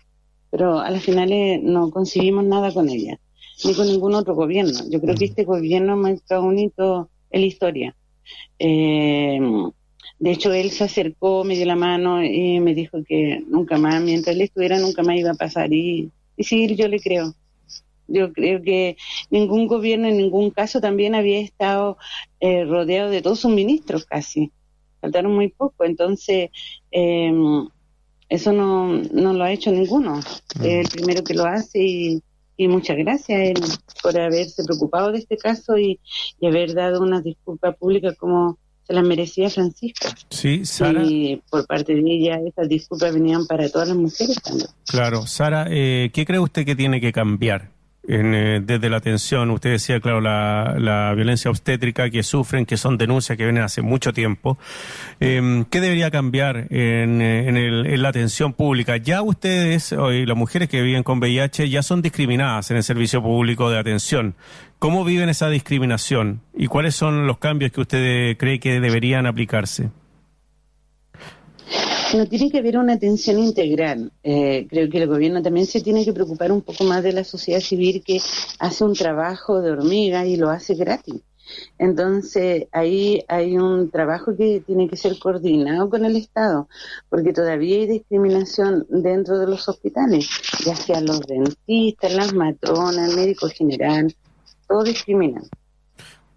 pero 0.52 0.78
a 0.78 0.92
las 0.92 1.02
finales 1.02 1.60
no 1.64 1.90
conseguimos 1.90 2.44
nada 2.44 2.72
con 2.72 2.88
ella, 2.88 3.20
ni 3.66 3.74
con 3.74 3.88
ningún 3.88 4.14
otro 4.14 4.36
gobierno. 4.36 4.78
Yo 4.92 5.02
creo 5.02 5.16
que 5.16 5.26
este 5.26 5.44
gobierno 5.44 5.98
más 5.98 6.22
bonito 6.30 7.10
en 7.32 7.42
la 7.42 7.48
historia. 7.48 7.96
Eh, 8.60 9.40
de 10.20 10.32
hecho, 10.32 10.52
él 10.52 10.72
se 10.72 10.84
acercó, 10.84 11.44
me 11.44 11.56
dio 11.56 11.66
la 11.66 11.76
mano 11.76 12.24
y 12.24 12.60
me 12.60 12.74
dijo 12.74 13.04
que 13.08 13.42
nunca 13.48 13.78
más, 13.78 14.02
mientras 14.02 14.36
él 14.36 14.42
estuviera, 14.42 14.78
nunca 14.78 15.02
más 15.02 15.18
iba 15.18 15.32
a 15.32 15.36
pasar. 15.36 15.72
Y, 15.72 16.12
y 16.36 16.44
sí, 16.44 16.76
yo 16.76 16.88
le 16.88 17.00
creo. 17.00 17.34
Yo 18.08 18.34
creo 18.34 18.62
que 18.62 18.98
ningún 19.30 19.68
gobierno 19.68 20.08
en 20.08 20.18
ningún 20.18 20.50
caso 20.50 20.82
también 20.82 21.16
había 21.16 21.40
estado 21.40 21.98
eh, 22.40 22.66
rodeado 22.66 23.10
de 23.10 23.22
todos 23.22 23.40
sus 23.40 23.52
ministros 23.52 24.06
casi. 24.06 24.52
Faltaron 25.00 25.34
muy 25.34 25.50
poco. 25.50 25.86
Entonces, 25.86 26.50
em, 26.92 27.68
eso 28.28 28.52
no, 28.52 28.88
no 29.14 29.34
lo 29.34 29.44
ha 29.44 29.52
hecho 29.52 29.72
ninguno. 29.72 30.20
Es 30.20 30.64
el 30.64 30.90
primero 30.90 31.24
que 31.24 31.34
lo 31.34 31.46
hace 31.46 31.80
y, 31.80 32.24
y 32.60 32.68
muchas 32.68 32.98
gracias 32.98 33.80
por 34.04 34.20
haberse 34.20 34.66
preocupado 34.66 35.14
de 35.14 35.20
este 35.20 35.38
caso 35.38 35.78
y, 35.78 35.98
haber 36.46 36.74
dado 36.74 37.02
una 37.02 37.22
disculpa 37.22 37.72
pública 37.72 38.14
como 38.16 38.58
se 38.90 38.96
las 38.96 39.04
merecía 39.04 39.52
Francisca. 39.52 40.16
Sí, 40.32 40.66
Sara. 40.66 41.04
Y 41.04 41.40
por 41.52 41.68
parte 41.68 41.94
de 41.94 42.02
ella, 42.04 42.40
esas 42.44 42.68
disculpas 42.68 43.14
venían 43.14 43.46
para 43.46 43.70
todas 43.70 43.90
las 43.90 43.98
mujeres 43.98 44.42
también. 44.42 44.68
Claro, 44.88 45.28
Sara, 45.28 45.68
eh, 45.70 46.10
¿qué 46.12 46.26
cree 46.26 46.40
usted 46.40 46.66
que 46.66 46.76
tiene 46.76 47.00
que 47.00 47.12
cambiar 47.12 47.70
eh, 48.12 48.62
desde 48.64 48.90
la 48.90 48.98
atención, 48.98 49.52
usted 49.52 49.72
decía, 49.72 50.00
claro, 50.00 50.20
la, 50.20 51.14
violencia 51.16 51.52
obstétrica 51.52 52.10
que 52.10 52.24
sufren, 52.24 52.66
que 52.66 52.76
son 52.76 52.98
denuncias 52.98 53.38
que 53.38 53.44
vienen 53.44 53.64
hace 53.64 53.84
mucho 53.84 54.14
tiempo. 54.14 54.58
Em, 55.20 55.64
¿Qué 55.66 55.80
debería 55.80 56.10
cambiar 56.10 56.66
en, 56.72 57.22
en, 57.22 58.02
la 58.02 58.10
atención 58.10 58.54
pública? 58.54 58.98
Ya 58.98 59.22
ustedes, 59.22 59.94
hoy 59.94 60.26
las 60.26 60.36
mujeres 60.36 60.70
que 60.70 60.82
viven 60.82 61.04
con 61.04 61.20
VIH, 61.20 61.70
ya 61.70 61.84
son 61.84 62.02
discriminadas 62.02 62.72
en 62.72 62.78
el 62.78 62.84
servicio 62.84 63.22
público 63.22 63.70
de 63.70 63.78
atención. 63.78 64.36
¿Cómo 64.80 65.06
viven 65.06 65.30
esa 65.30 65.50
discriminación? 65.50 66.42
¿Y 66.56 66.68
cuáles 66.68 66.96
son 66.96 67.28
los 67.28 67.38
cambios 67.38 67.72
que 67.72 67.82
usted 67.82 68.38
cree 68.38 68.60
que 68.60 68.80
deberían 68.80 69.28
aplicarse? 69.28 69.90
No 72.16 72.26
tiene 72.28 72.50
que 72.50 72.58
haber 72.58 72.78
una 72.78 72.94
atención 72.94 73.38
integral. 73.38 74.12
Eh, 74.24 74.66
creo 74.68 74.90
que 74.90 74.98
el 74.98 75.08
gobierno 75.08 75.44
también 75.44 75.68
se 75.68 75.82
tiene 75.82 76.04
que 76.04 76.14
preocupar 76.14 76.52
un 76.52 76.62
poco 76.62 76.84
más 76.84 77.04
de 77.04 77.14
la 77.14 77.24
sociedad 77.24 77.60
civil 77.60 78.04
que 78.04 78.20
hace 78.58 78.84
un 78.84 78.96
trabajo 78.96 79.62
de 79.62 79.72
hormiga 79.72 80.26
y 80.26 80.36
lo 80.36 80.50
hace 80.50 80.74
gratis. 80.74 81.22
Entonces, 81.78 82.68
ahí 82.72 83.24
hay 83.28 83.58
un 83.58 83.90
trabajo 83.90 84.36
que 84.36 84.62
tiene 84.66 84.88
que 84.90 84.98
ser 84.98 85.18
coordinado 85.20 85.90
con 85.90 86.06
el 86.06 86.16
Estado, 86.16 86.68
porque 87.10 87.34
todavía 87.34 87.78
hay 87.78 87.88
discriminación 87.88 88.86
dentro 88.90 89.38
de 89.40 89.48
los 89.48 89.68
hospitales, 89.68 90.28
ya 90.66 90.76
sea 90.76 91.02
los 91.02 91.22
dentistas, 91.22 92.14
las 92.14 92.34
matronas, 92.34 93.10
el 93.10 93.16
médico 93.16 93.48
general, 93.50 94.16
todos 94.68 94.86
discriminan. 94.86 95.44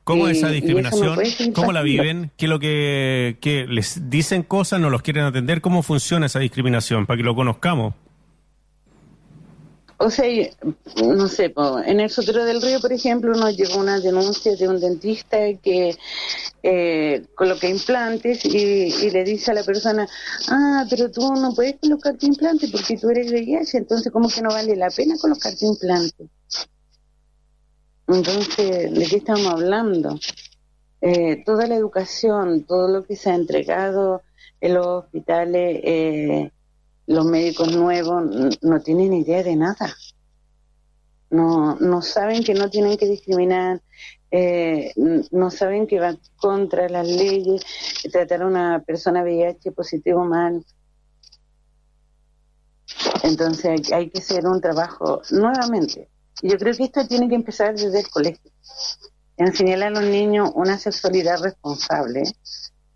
¿Cómo 0.04 0.26
es 0.26 0.38
esa 0.38 0.49
discriminación? 0.49 1.18
¿Cómo 1.54 1.73
la 1.73 1.82
viven? 1.82 2.32
¿Qué 2.37 2.47
es 2.47 2.50
lo 2.50 2.59
que, 2.59 3.66
les 3.68 4.11
dicen 4.11 4.42
cosas, 4.42 4.80
no 4.80 4.90
los 4.90 5.02
quieren 5.02 5.25
atender? 5.25 5.61
¿Cómo 5.61 5.82
funciona 5.82 6.26
esa 6.26 6.40
discriminación? 6.40 7.06
Para 7.06 7.18
que 7.18 7.23
lo 7.23 7.35
conozcamos. 7.35 7.94
O 9.99 10.11
sea, 10.11 10.26
no 11.04 11.28
sé, 11.28 11.54
en 11.87 12.00
el 12.00 12.11
Sotero 12.11 12.44
del 12.44 12.61
Río, 12.61 12.80
por 12.80 12.92
ejemplo, 12.92 13.32
nos 13.35 13.56
llegó 13.56 13.78
una 13.78 14.00
denuncia 14.00 14.56
de 14.56 14.66
un 14.66 14.80
dentista 14.80 15.38
que 15.62 15.97
eh, 16.64 17.25
coloca 17.37 17.68
implantes 17.68 18.44
y, 18.44 19.11
le 19.11 19.23
dice 19.23 19.52
a 19.52 19.54
la 19.54 19.62
persona, 19.62 20.09
ah, 20.49 20.85
pero 20.90 21.09
tú 21.09 21.32
no 21.35 21.54
puedes 21.54 21.76
colocarte 21.80 22.26
implantes 22.26 22.73
porque 22.73 22.97
tú 22.97 23.11
eres 23.11 23.30
VIH, 23.30 23.78
entonces 23.78 24.11
¿cómo 24.11 24.28
que 24.28 24.42
no 24.42 24.49
vale 24.49 24.75
la 24.75 24.90
pena 24.90 25.14
colocarte 25.21 25.66
implantes? 25.66 26.26
Entonces, 28.14 28.92
¿de 28.92 29.07
qué 29.07 29.16
estamos 29.16 29.47
hablando? 29.47 30.19
Eh, 31.00 31.42
toda 31.45 31.66
la 31.66 31.76
educación, 31.76 32.64
todo 32.64 32.88
lo 32.88 33.04
que 33.04 33.16
se 33.16 33.31
ha 33.31 33.35
entregado 33.35 34.23
en 34.61 34.75
los 34.75 34.87
hospitales, 34.87 35.81
eh, 35.83 36.52
los 37.07 37.25
médicos 37.25 37.75
nuevos 37.75 38.59
no 38.61 38.81
tienen 38.81 39.14
idea 39.14 39.42
de 39.42 39.57
nada. 39.57 39.97
No, 41.31 41.76
no 41.76 42.02
saben 42.02 42.45
que 42.45 42.54
no 42.54 42.69
tienen 42.69 42.99
que 42.99 43.07
discriminar, 43.07 43.81
eh, 44.31 44.92
no 45.31 45.50
saben 45.50 45.87
que 45.87 45.99
va 45.99 46.14
contra 46.37 46.88
las 46.90 47.09
leyes 47.09 47.62
tratar 48.12 48.42
a 48.42 48.47
una 48.47 48.83
persona 48.87 49.23
VIH 49.23 49.73
positivo 49.73 50.25
mal. 50.25 50.64
Entonces 53.23 53.90
hay 53.90 54.11
que 54.11 54.19
hacer 54.19 54.47
un 54.47 54.61
trabajo 54.61 55.23
nuevamente 55.31 56.12
yo 56.42 56.58
creo 56.58 56.75
que 56.76 56.84
esto 56.84 57.06
tiene 57.06 57.28
que 57.28 57.37
empezar 57.37 57.75
desde 57.75 58.00
el 58.00 58.08
colegio. 58.08 58.50
Enseñarle 59.37 59.87
a 59.87 59.90
los 59.90 60.04
niños 60.04 60.50
una 60.54 60.76
sexualidad 60.76 61.40
responsable, 61.42 62.22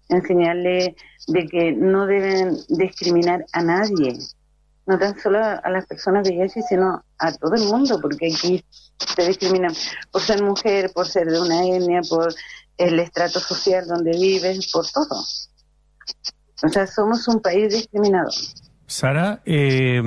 enseñarle 0.09 0.97
de 1.29 1.47
que 1.47 1.73
no 1.73 2.07
deben 2.07 2.57
discriminar 2.69 3.47
a 3.53 3.63
nadie, 3.63 4.19
no 4.87 4.99
tan 4.99 5.19
solo 5.19 5.39
a, 5.39 5.69
las 5.71 5.87
personas 5.87 6.29
VIH, 6.29 6.63
sino 6.69 7.05
a 7.19 7.33
todo 7.33 7.55
el 7.55 7.65
mundo, 7.65 8.01
porque 8.01 8.33
aquí 8.33 8.65
se 8.99 9.27
discriminan 9.27 9.75
por 10.11 10.23
ser 10.23 10.43
mujer, 10.43 10.93
por 10.93 11.07
ser 11.07 11.31
de 11.31 11.41
una 11.41 11.65
etnia, 11.67 12.03
por 12.09 12.35
el 12.77 12.99
estrato 13.01 13.41
social 13.41 13.87
donde 13.87 14.13
viven, 14.13 14.61
por 14.73 14.87
todo. 14.91 15.25
O 16.63 16.69
sea, 16.69 16.87
somos 16.87 17.27
un 17.29 17.41
país 17.41 17.73
discriminador. 17.73 18.33
Sara, 18.87 19.41
eh, 19.45 20.01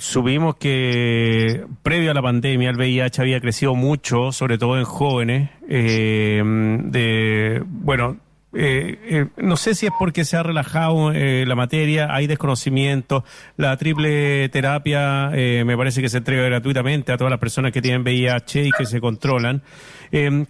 subimos 0.00 0.56
que 0.56 1.64
previo 1.82 2.10
a 2.10 2.14
la 2.14 2.22
pandemia 2.22 2.70
el 2.70 2.76
VIH 2.76 3.22
había 3.22 3.40
crecido 3.40 3.74
mucho, 3.74 4.32
sobre 4.32 4.58
todo 4.58 4.78
en 4.78 4.84
jóvenes. 4.84 5.50
De, 5.68 7.62
bueno, 7.66 8.18
eh, 8.54 8.98
eh, 9.04 9.26
no 9.38 9.56
sé 9.56 9.74
si 9.74 9.86
es 9.86 9.92
porque 9.98 10.26
se 10.26 10.36
ha 10.36 10.42
relajado 10.42 11.10
eh, 11.12 11.44
la 11.46 11.54
materia, 11.54 12.14
hay 12.14 12.26
desconocimiento. 12.26 13.24
La 13.56 13.76
triple 13.76 14.48
terapia 14.50 15.30
me 15.32 15.76
parece 15.76 16.02
que 16.02 16.08
se 16.08 16.18
entrega 16.18 16.42
gratuitamente 16.44 17.12
a 17.12 17.16
todas 17.16 17.30
las 17.30 17.40
personas 17.40 17.72
que 17.72 17.80
tienen 17.80 18.02
VIH 18.02 18.66
y 18.66 18.70
que 18.70 18.84
se 18.84 19.00
controlan. 19.00 19.62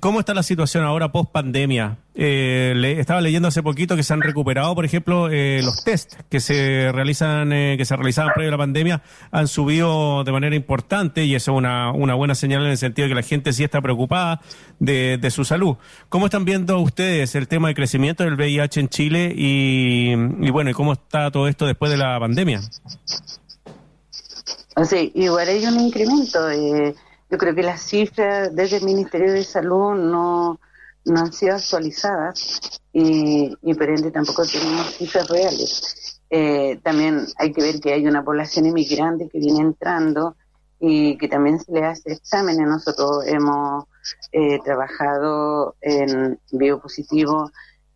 ¿Cómo 0.00 0.20
está 0.20 0.34
la 0.34 0.42
situación 0.42 0.84
ahora 0.84 1.12
post 1.12 1.30
pandemia? 1.30 1.98
Le, 2.14 3.00
estaba 3.00 3.20
leyendo 3.20 3.48
hace 3.48 3.62
poquito 3.62 3.96
que 3.96 4.02
se 4.02 4.12
han 4.12 4.20
recuperado, 4.20 4.74
por 4.74 4.84
ejemplo, 4.84 5.28
los 5.28 5.84
test 5.84 6.14
que 6.28 6.40
se 6.40 6.90
realizan, 6.92 7.50
que 7.50 7.84
se 7.84 7.96
realizaban 7.96 8.32
previo 8.34 8.50
a 8.50 8.52
la 8.52 8.58
pandemia, 8.58 9.02
han 9.30 9.48
subido 9.48 10.24
de 10.24 10.32
manera 10.32 10.54
importante 10.54 11.24
y 11.24 11.34
eso 11.34 11.52
es 11.52 11.58
una, 11.58 11.92
una 11.92 12.14
buena 12.14 12.34
señal 12.34 12.62
en 12.64 12.70
el 12.70 12.78
sentido 12.78 13.06
de 13.06 13.10
que 13.10 13.14
la 13.14 13.22
gente 13.22 13.52
sí 13.52 13.64
está 13.64 13.80
preocupada 13.80 14.40
de, 14.78 15.30
su 15.30 15.44
salud. 15.44 15.76
¿Cómo 16.08 16.26
están 16.26 16.44
viendo 16.44 16.78
ustedes 16.80 17.34
el 17.34 17.48
tema 17.48 17.68
de 17.68 17.74
crecimiento? 17.74 18.24
del 18.24 18.34
VIH 18.34 18.80
en 18.80 18.88
Chile 18.88 19.32
y, 19.34 20.14
bueno, 20.50 20.70
¿y 20.70 20.72
cómo 20.72 20.92
está 20.92 21.30
todo 21.30 21.48
esto 21.48 21.66
después 21.66 21.90
de 21.90 21.96
la 21.96 22.18
pandemia? 22.18 22.60
Sí, 24.84 25.12
igual 25.14 25.48
hay 25.48 25.64
un 25.66 25.80
incremento. 25.80 26.50
Eh, 26.50 26.94
yo 27.30 27.38
creo 27.38 27.54
que 27.54 27.62
las 27.62 27.82
cifras 27.82 28.54
desde 28.54 28.78
el 28.78 28.84
Ministerio 28.84 29.32
de 29.32 29.44
Salud 29.44 29.94
no, 29.94 30.58
no 31.04 31.20
han 31.20 31.32
sido 31.32 31.56
actualizadas 31.56 32.60
y, 32.92 33.56
y 33.62 33.74
por 33.74 33.88
ende 33.88 34.10
tampoco 34.10 34.44
tenemos 34.44 34.94
cifras 34.94 35.28
reales. 35.28 36.20
Eh, 36.30 36.80
también 36.82 37.26
hay 37.36 37.52
que 37.52 37.62
ver 37.62 37.80
que 37.80 37.92
hay 37.92 38.06
una 38.06 38.24
población 38.24 38.66
inmigrante 38.66 39.28
que 39.28 39.38
viene 39.38 39.60
entrando 39.60 40.36
y 40.80 41.16
que 41.18 41.28
también 41.28 41.60
se 41.60 41.72
le 41.72 41.84
hace 41.84 42.12
exámenes. 42.12 42.66
Nosotros 42.66 43.24
hemos 43.26 43.84
eh, 44.32 44.58
trabajado 44.64 45.76
en 45.80 46.38
biopositivo 46.50 47.50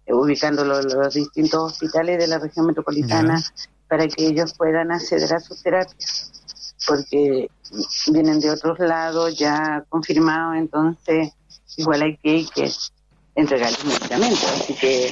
ubicándolo 0.08 0.80
en 0.80 0.88
los 0.88 1.14
distintos 1.14 1.72
hospitales 1.72 2.18
de 2.18 2.28
la 2.28 2.38
región 2.38 2.66
metropolitana 2.66 3.42
para 3.88 4.06
que 4.06 4.26
ellos 4.26 4.54
puedan 4.56 4.92
acceder 4.92 5.32
a 5.34 5.40
sus 5.40 5.62
terapias, 5.62 6.32
porque 6.86 7.50
vienen 8.08 8.40
de 8.40 8.50
otros 8.50 8.78
lados 8.78 9.36
ya 9.36 9.84
confirmados, 9.88 10.56
entonces 10.56 11.32
igual 11.76 12.02
hay 12.02 12.16
que, 12.18 12.30
hay 12.30 12.46
que 12.46 12.70
entregar 13.37 13.71
los 13.71 13.85
medicamentos. 13.85 14.45
Así 14.45 14.75
que 14.75 15.11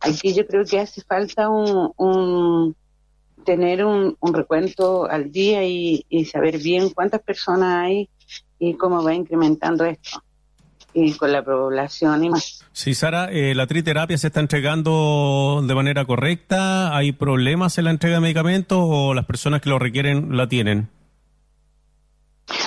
aquí 0.00 0.34
yo 0.34 0.44
creo 0.46 0.64
que 0.64 0.80
hace 0.80 1.02
falta 1.02 1.48
un, 1.48 2.74
tener 3.44 3.84
un, 3.84 4.16
recuento 4.32 5.08
al 5.08 5.30
día 5.30 5.64
y 5.64 6.24
saber 6.24 6.58
bien 6.58 6.90
cuántas 6.90 7.22
personas 7.22 7.84
hay 7.84 8.08
y 8.58 8.74
cómo 8.74 9.04
va 9.04 9.14
incrementando 9.14 9.84
esto 9.84 10.22
y 10.92 11.12
con 11.12 11.32
la 11.32 11.44
población 11.44 12.24
y 12.24 12.30
más. 12.30 12.64
Sí, 12.72 12.94
Sara, 12.94 13.28
eh, 13.30 13.54
¿la 13.54 13.66
triterapia 13.66 14.16
se 14.18 14.28
está 14.28 14.40
entregando 14.40 15.62
de 15.66 15.74
manera 15.74 16.04
correcta? 16.04 16.96
¿Hay 16.96 17.12
problemas 17.12 17.78
en 17.78 17.84
la 17.84 17.90
entrega 17.90 18.16
de 18.16 18.20
medicamentos 18.20 18.78
o 18.80 19.14
las 19.14 19.26
personas 19.26 19.60
que 19.60 19.70
lo 19.70 19.78
requieren 19.78 20.36
la 20.36 20.48
tienen? 20.48 20.88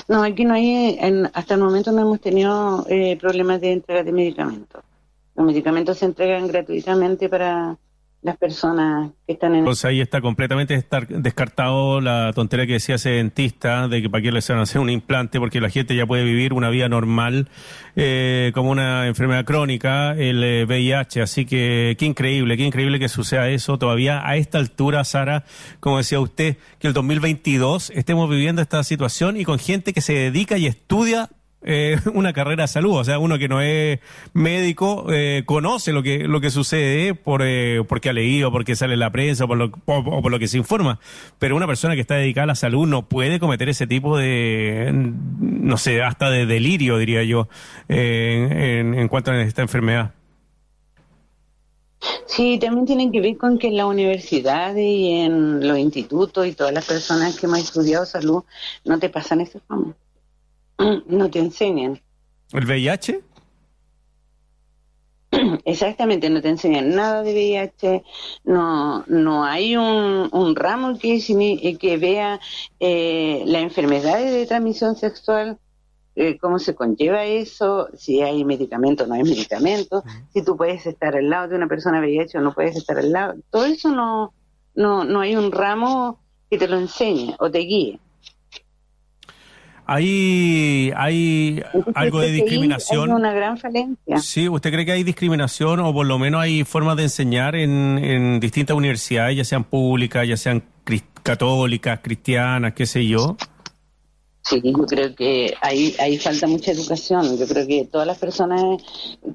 No, 0.07 0.23
aquí 0.23 0.45
no 0.45 0.53
hay, 0.53 0.99
hasta 1.33 1.55
el 1.55 1.61
momento 1.61 1.91
no 1.91 2.01
hemos 2.01 2.21
tenido 2.21 2.85
eh, 2.89 3.17
problemas 3.19 3.61
de 3.61 3.73
entrega 3.73 4.03
de 4.03 4.11
medicamentos. 4.11 4.83
Los 5.41 5.47
medicamentos 5.47 5.97
se 5.97 6.05
entregan 6.05 6.47
gratuitamente 6.47 7.27
para 7.27 7.75
las 8.21 8.37
personas 8.37 9.09
que 9.25 9.33
están 9.33 9.53
en... 9.53 9.61
Entonces 9.61 9.85
ahí 9.85 9.99
está 9.99 10.21
completamente 10.21 10.75
estar 10.75 11.07
descartado 11.07 11.99
la 11.99 12.31
tontería 12.35 12.67
que 12.67 12.73
decía 12.73 12.93
ese 12.93 13.09
dentista 13.09 13.87
de 13.87 14.03
que 14.03 14.09
para 14.11 14.21
qué 14.21 14.31
les 14.31 14.47
van 14.47 14.59
a 14.59 14.61
hacer 14.61 14.79
un 14.79 14.91
implante 14.91 15.39
porque 15.39 15.59
la 15.59 15.71
gente 15.71 15.95
ya 15.95 16.05
puede 16.05 16.23
vivir 16.25 16.53
una 16.53 16.69
vida 16.69 16.89
normal 16.89 17.49
eh, 17.95 18.51
como 18.53 18.69
una 18.69 19.07
enfermedad 19.07 19.43
crónica, 19.43 20.13
el 20.13 20.67
VIH. 20.67 21.21
Eh, 21.21 21.23
Así 21.23 21.45
que 21.45 21.95
qué 21.97 22.05
increíble, 22.05 22.55
qué 22.55 22.63
increíble 22.63 22.99
que 22.99 23.09
suceda 23.09 23.49
eso 23.49 23.79
todavía 23.79 24.21
a 24.23 24.35
esta 24.35 24.59
altura, 24.59 25.03
Sara, 25.05 25.43
como 25.79 25.97
decía 25.97 26.19
usted, 26.19 26.57
que 26.77 26.85
el 26.85 26.93
2022 26.93 27.89
estemos 27.95 28.29
viviendo 28.29 28.61
esta 28.61 28.83
situación 28.83 29.37
y 29.37 29.43
con 29.43 29.57
gente 29.57 29.91
que 29.91 30.01
se 30.01 30.13
dedica 30.13 30.59
y 30.59 30.67
estudia 30.67 31.31
eh, 31.63 31.97
una 32.13 32.33
carrera 32.33 32.63
de 32.63 32.67
salud. 32.67 32.97
O 32.97 33.03
sea, 33.03 33.19
uno 33.19 33.37
que 33.37 33.47
no 33.47 33.61
es 33.61 33.99
médico 34.33 35.05
eh, 35.09 35.43
conoce 35.45 35.91
lo 35.91 36.03
que, 36.03 36.19
lo 36.27 36.41
que 36.41 36.49
sucede 36.49 37.13
por, 37.13 37.41
eh, 37.43 37.83
porque 37.87 38.09
ha 38.09 38.13
leído, 38.13 38.51
porque 38.51 38.75
sale 38.75 38.93
en 38.93 38.99
la 38.99 39.11
prensa 39.11 39.45
o 39.45 39.47
por, 39.47 39.57
lo, 39.57 39.71
o, 39.85 40.21
por 40.21 40.31
lo 40.31 40.39
que 40.39 40.47
se 40.47 40.57
informa. 40.57 40.99
Pero 41.39 41.55
una 41.55 41.67
persona 41.67 41.95
que 41.95 42.01
está 42.01 42.15
dedicada 42.15 42.43
a 42.43 42.47
la 42.47 42.55
salud 42.55 42.87
no 42.87 43.07
puede 43.07 43.39
cometer 43.39 43.69
ese 43.69 43.87
tipo 43.87 44.17
de, 44.17 44.91
no 44.93 45.77
sé, 45.77 46.01
hasta 46.01 46.29
de 46.29 46.45
delirio, 46.45 46.97
diría 46.97 47.23
yo, 47.23 47.47
en, 47.87 48.93
en 48.93 49.07
cuanto 49.07 49.31
a 49.31 49.41
esta 49.41 49.61
enfermedad. 49.61 50.13
Sí, 52.25 52.57
también 52.59 52.85
tienen 52.85 53.11
que 53.11 53.21
ver 53.21 53.37
con 53.37 53.59
que 53.59 53.67
en 53.67 53.77
la 53.77 53.85
universidad 53.85 54.75
y 54.75 55.19
en 55.19 55.67
los 55.67 55.77
institutos 55.77 56.47
y 56.47 56.53
todas 56.53 56.73
las 56.73 56.85
personas 56.85 57.39
que 57.39 57.45
hemos 57.45 57.59
estudiado 57.59 58.05
salud 58.05 58.43
no 58.85 58.97
te 58.97 59.09
pasan 59.09 59.41
ese 59.41 59.59
fama. 59.59 59.93
No 61.07 61.29
te 61.29 61.39
enseñan. 61.39 62.01
¿El 62.53 62.65
VIH? 62.65 63.21
Exactamente, 65.65 66.29
no 66.29 66.41
te 66.41 66.49
enseñan 66.49 66.93
nada 66.93 67.23
de 67.23 67.33
VIH, 67.33 68.03
no, 68.43 69.05
no 69.07 69.45
hay 69.45 69.77
un, 69.77 70.29
un 70.31 70.55
ramo 70.55 70.97
que, 70.99 71.77
que 71.79 71.97
vea 71.97 72.39
eh, 72.79 73.43
la 73.45 73.59
enfermedad 73.59 74.19
de 74.19 74.45
transmisión 74.45 74.95
sexual, 74.95 75.57
eh, 76.15 76.37
cómo 76.37 76.59
se 76.59 76.75
conlleva 76.75 77.23
eso, 77.23 77.87
si 77.93 78.21
hay 78.21 78.43
medicamento 78.43 79.05
o 79.05 79.07
no 79.07 79.13
hay 79.13 79.23
medicamento, 79.23 80.03
si 80.33 80.43
tú 80.43 80.57
puedes 80.57 80.85
estar 80.85 81.15
al 81.15 81.29
lado 81.29 81.47
de 81.47 81.55
una 81.55 81.67
persona 81.67 82.01
VIH 82.01 82.37
o 82.37 82.41
no 82.41 82.53
puedes 82.53 82.75
estar 82.75 82.97
al 82.97 83.11
lado, 83.11 83.35
todo 83.49 83.65
eso 83.65 83.89
no, 83.89 84.33
no, 84.75 85.05
no 85.05 85.21
hay 85.21 85.37
un 85.37 85.51
ramo 85.53 86.19
que 86.49 86.57
te 86.57 86.67
lo 86.67 86.77
enseñe 86.77 87.35
o 87.39 87.49
te 87.49 87.59
guíe. 87.59 87.99
¿Hay, 89.93 90.93
hay 90.95 91.61
algo 91.95 92.21
de 92.21 92.31
discriminación? 92.31 93.09
Hay 93.09 93.15
una 93.15 93.33
gran 93.33 93.57
falencia. 93.57 94.19
Sí, 94.19 94.47
¿usted 94.47 94.71
cree 94.71 94.85
que 94.85 94.93
hay 94.93 95.03
discriminación 95.03 95.81
o 95.81 95.93
por 95.93 96.05
lo 96.05 96.17
menos 96.17 96.41
hay 96.41 96.63
formas 96.63 96.95
de 96.95 97.03
enseñar 97.03 97.55
en, 97.55 97.97
en 97.97 98.39
distintas 98.39 98.77
universidades, 98.77 99.35
ya 99.35 99.43
sean 99.43 99.65
públicas, 99.65 100.25
ya 100.25 100.37
sean 100.37 100.63
católicas, 101.23 101.99
cristianas, 102.01 102.73
qué 102.73 102.85
sé 102.85 103.05
yo? 103.05 103.35
Sí, 104.43 104.61
yo 104.63 104.85
creo 104.85 105.13
que 105.13 105.53
ahí, 105.61 105.95
ahí 105.99 106.17
falta 106.17 106.47
mucha 106.47 106.71
educación. 106.71 107.37
Yo 107.37 107.47
creo 107.47 107.67
que 107.67 107.85
todas 107.85 108.07
las 108.07 108.17
personas 108.17 108.81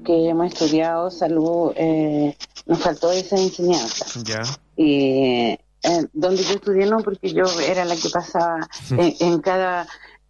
que 0.03 0.29
hemos 0.29 0.47
estudiado 0.47 1.09
salud 1.11 1.71
eh, 1.75 2.35
nos 2.65 2.79
faltó 2.79 3.11
esa 3.11 3.37
enseñanza. 3.37 4.05
Ya. 4.25 4.41
Y 4.75 5.57
eh, 5.83 6.07
donde 6.13 6.43
yo 6.43 6.55
estudié 6.55 6.85
no, 6.87 6.97
porque 6.99 7.31
yo 7.31 7.45
era 7.61 7.85
la 7.85 7.95
que 7.95 8.09
pasaba 8.09 8.67
en, 8.97 9.39
cada 9.39 9.87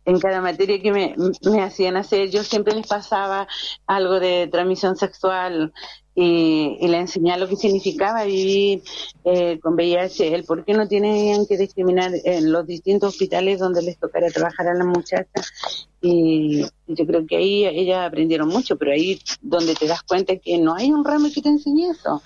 en 0.08 0.20
cada 0.20 0.42
materia 0.42 0.82
que 0.82 0.92
me, 0.92 1.16
me, 1.44 1.62
hacían 1.62 1.98
hacer, 1.98 2.30
yo 2.30 2.42
siempre 2.44 2.74
les 2.74 2.88
pasaba 2.88 3.48
algo 3.86 4.20
de 4.22 4.48
transmisión 4.48 4.96
sexual, 4.96 5.74
y, 6.20 6.78
y 6.80 6.88
le 6.88 6.98
enseñaba 6.98 7.38
lo 7.38 7.48
que 7.48 7.56
significaba 7.56 8.24
vivir 8.24 8.82
eh, 9.24 9.60
con 9.60 9.76
VIH, 9.76 10.34
el 10.34 10.46
por 10.46 10.66
qué 10.66 10.74
no 10.74 10.88
tenían 10.88 11.46
que 11.46 11.58
discriminar 11.58 12.12
en 12.24 12.52
los 12.52 12.66
distintos 12.66 13.10
hospitales 13.10 13.60
donde 13.60 13.84
les 13.84 14.00
tocara 14.00 14.32
trabajar 14.32 14.68
a 14.68 14.74
las 14.74 14.88
muchachas. 14.88 15.54
Y, 16.02 16.66
yo 16.88 17.06
creo 17.06 17.28
que 17.28 17.38
ahí 17.38 17.66
ellas 17.66 18.08
aprendieron 18.08 18.48
mucho, 18.48 18.78
pero 18.78 18.94
ahí 18.94 19.22
donde 19.42 19.76
te 19.76 19.86
das 19.86 20.02
cuenta 20.02 20.38
que 20.38 20.58
no 20.58 20.74
hay 20.74 20.92
un 20.92 21.06
ramo 21.06 21.28
que 21.32 21.42
te 21.42 21.50
enseñe 21.50 21.92
eso, 21.92 22.24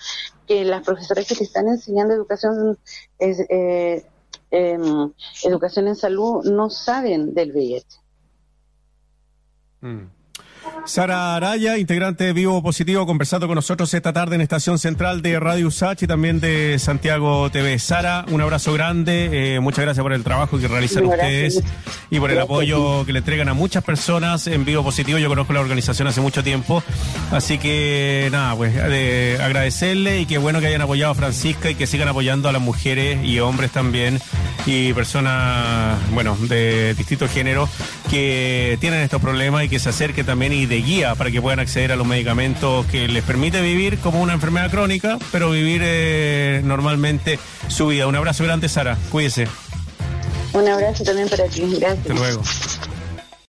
que 0.48 0.64
las 0.64 0.86
profesoras 0.86 1.28
que 1.28 1.36
te 1.36 1.44
están 1.44 1.68
enseñando 1.68 2.14
educación 2.14 2.78
es, 3.20 3.42
eh, 3.50 4.06
em, 4.52 5.12
educación 5.44 5.88
en 5.88 5.96
salud 5.96 6.44
no 6.46 6.70
saben 6.70 7.34
del 7.34 7.52
VIH. 7.52 8.00
Mm. 9.82 10.21
Sara 10.86 11.36
Araya, 11.36 11.78
integrante 11.78 12.24
de 12.24 12.34
Vivo 12.34 12.62
Positivo, 12.64 13.06
conversando 13.06 13.48
con 13.48 13.56
nosotros 13.56 13.94
esta 13.94 14.14
tarde 14.14 14.36
en 14.36 14.42
Estación 14.42 14.80
Central 14.80 15.22
de 15.22 15.40
Radio 15.40 15.68
USACH 15.68 16.04
y 16.04 16.08
también 16.08 16.40
de 16.40 16.80
Santiago 16.80 17.50
TV. 17.52 17.78
Sara, 17.80 18.26
un 18.32 18.42
abrazo 18.42 18.74
grande, 18.74 19.56
eh, 19.56 19.60
muchas 19.60 19.86
gracias 19.86 20.02
por 20.02 20.12
el 20.12 20.24
trabajo 20.24 20.60
que 20.60 20.68
realizan 20.68 21.06
ustedes 21.06 21.64
y 22.10 22.20
por 22.20 22.32
el 22.32 22.40
apoyo 22.40 23.06
que 23.06 23.14
le 23.14 23.20
entregan 23.20 23.48
a 23.50 23.54
muchas 23.54 23.84
personas 23.84 24.48
en 24.48 24.66
Vivo 24.66 24.84
Positivo. 24.84 25.20
Yo 25.20 25.30
conozco 25.30 25.54
la 25.54 25.62
organización 25.62 26.08
hace 26.08 26.20
mucho 26.20 26.44
tiempo, 26.44 26.84
así 27.32 27.58
que 27.58 28.30
nada, 28.32 28.56
pues 28.56 28.76
agradecerle 28.76 30.22
y 30.22 30.26
qué 30.26 30.40
bueno 30.40 30.60
que 30.60 30.68
hayan 30.68 30.82
apoyado 30.82 31.12
a 31.12 31.16
Francisca 31.16 31.70
y 31.70 31.76
que 31.76 31.86
sigan 31.88 32.08
apoyando 32.08 32.50
a 32.50 32.52
las 32.52 32.62
mujeres 32.62 33.24
y 33.24 33.40
hombres 33.40 33.72
también 33.72 34.20
y 34.66 34.94
personas, 34.94 36.00
bueno, 36.12 36.36
de 36.42 36.94
distintos 36.96 37.32
géneros 37.32 37.70
que 38.10 38.78
tienen 38.80 39.02
estos 39.02 39.22
problemas 39.22 39.64
y 39.64 39.70
que 39.70 39.80
se 39.80 39.90
acerquen 39.90 40.26
también 40.52 40.64
y 40.64 40.66
de 40.66 40.82
guía 40.82 41.16
para 41.16 41.32
que 41.32 41.42
puedan 41.42 41.60
acceder 41.60 41.92
a 41.92 41.96
los 41.96 42.06
medicamentos 42.06 42.86
que 42.88 43.08
les 43.08 43.24
permite 43.24 43.62
vivir 43.62 44.00
como 44.00 44.22
una 44.22 44.34
enfermedad 44.34 44.70
crónica, 44.70 45.18
pero 45.32 45.52
vivir 45.52 45.82
eh, 45.84 46.62
normalmente 46.64 47.40
su 47.70 47.88
vida. 47.88 48.08
Un 48.08 48.16
abrazo 48.16 48.44
grande, 48.44 48.68
Sara. 48.68 48.98
Cuídese. 49.10 49.48
Un 50.54 50.68
abrazo 50.68 51.04
también 51.04 51.30
para 51.30 51.46
ti. 51.46 51.62
Gracias. 51.80 52.00
Hasta 52.00 52.14
luego. 52.14 52.42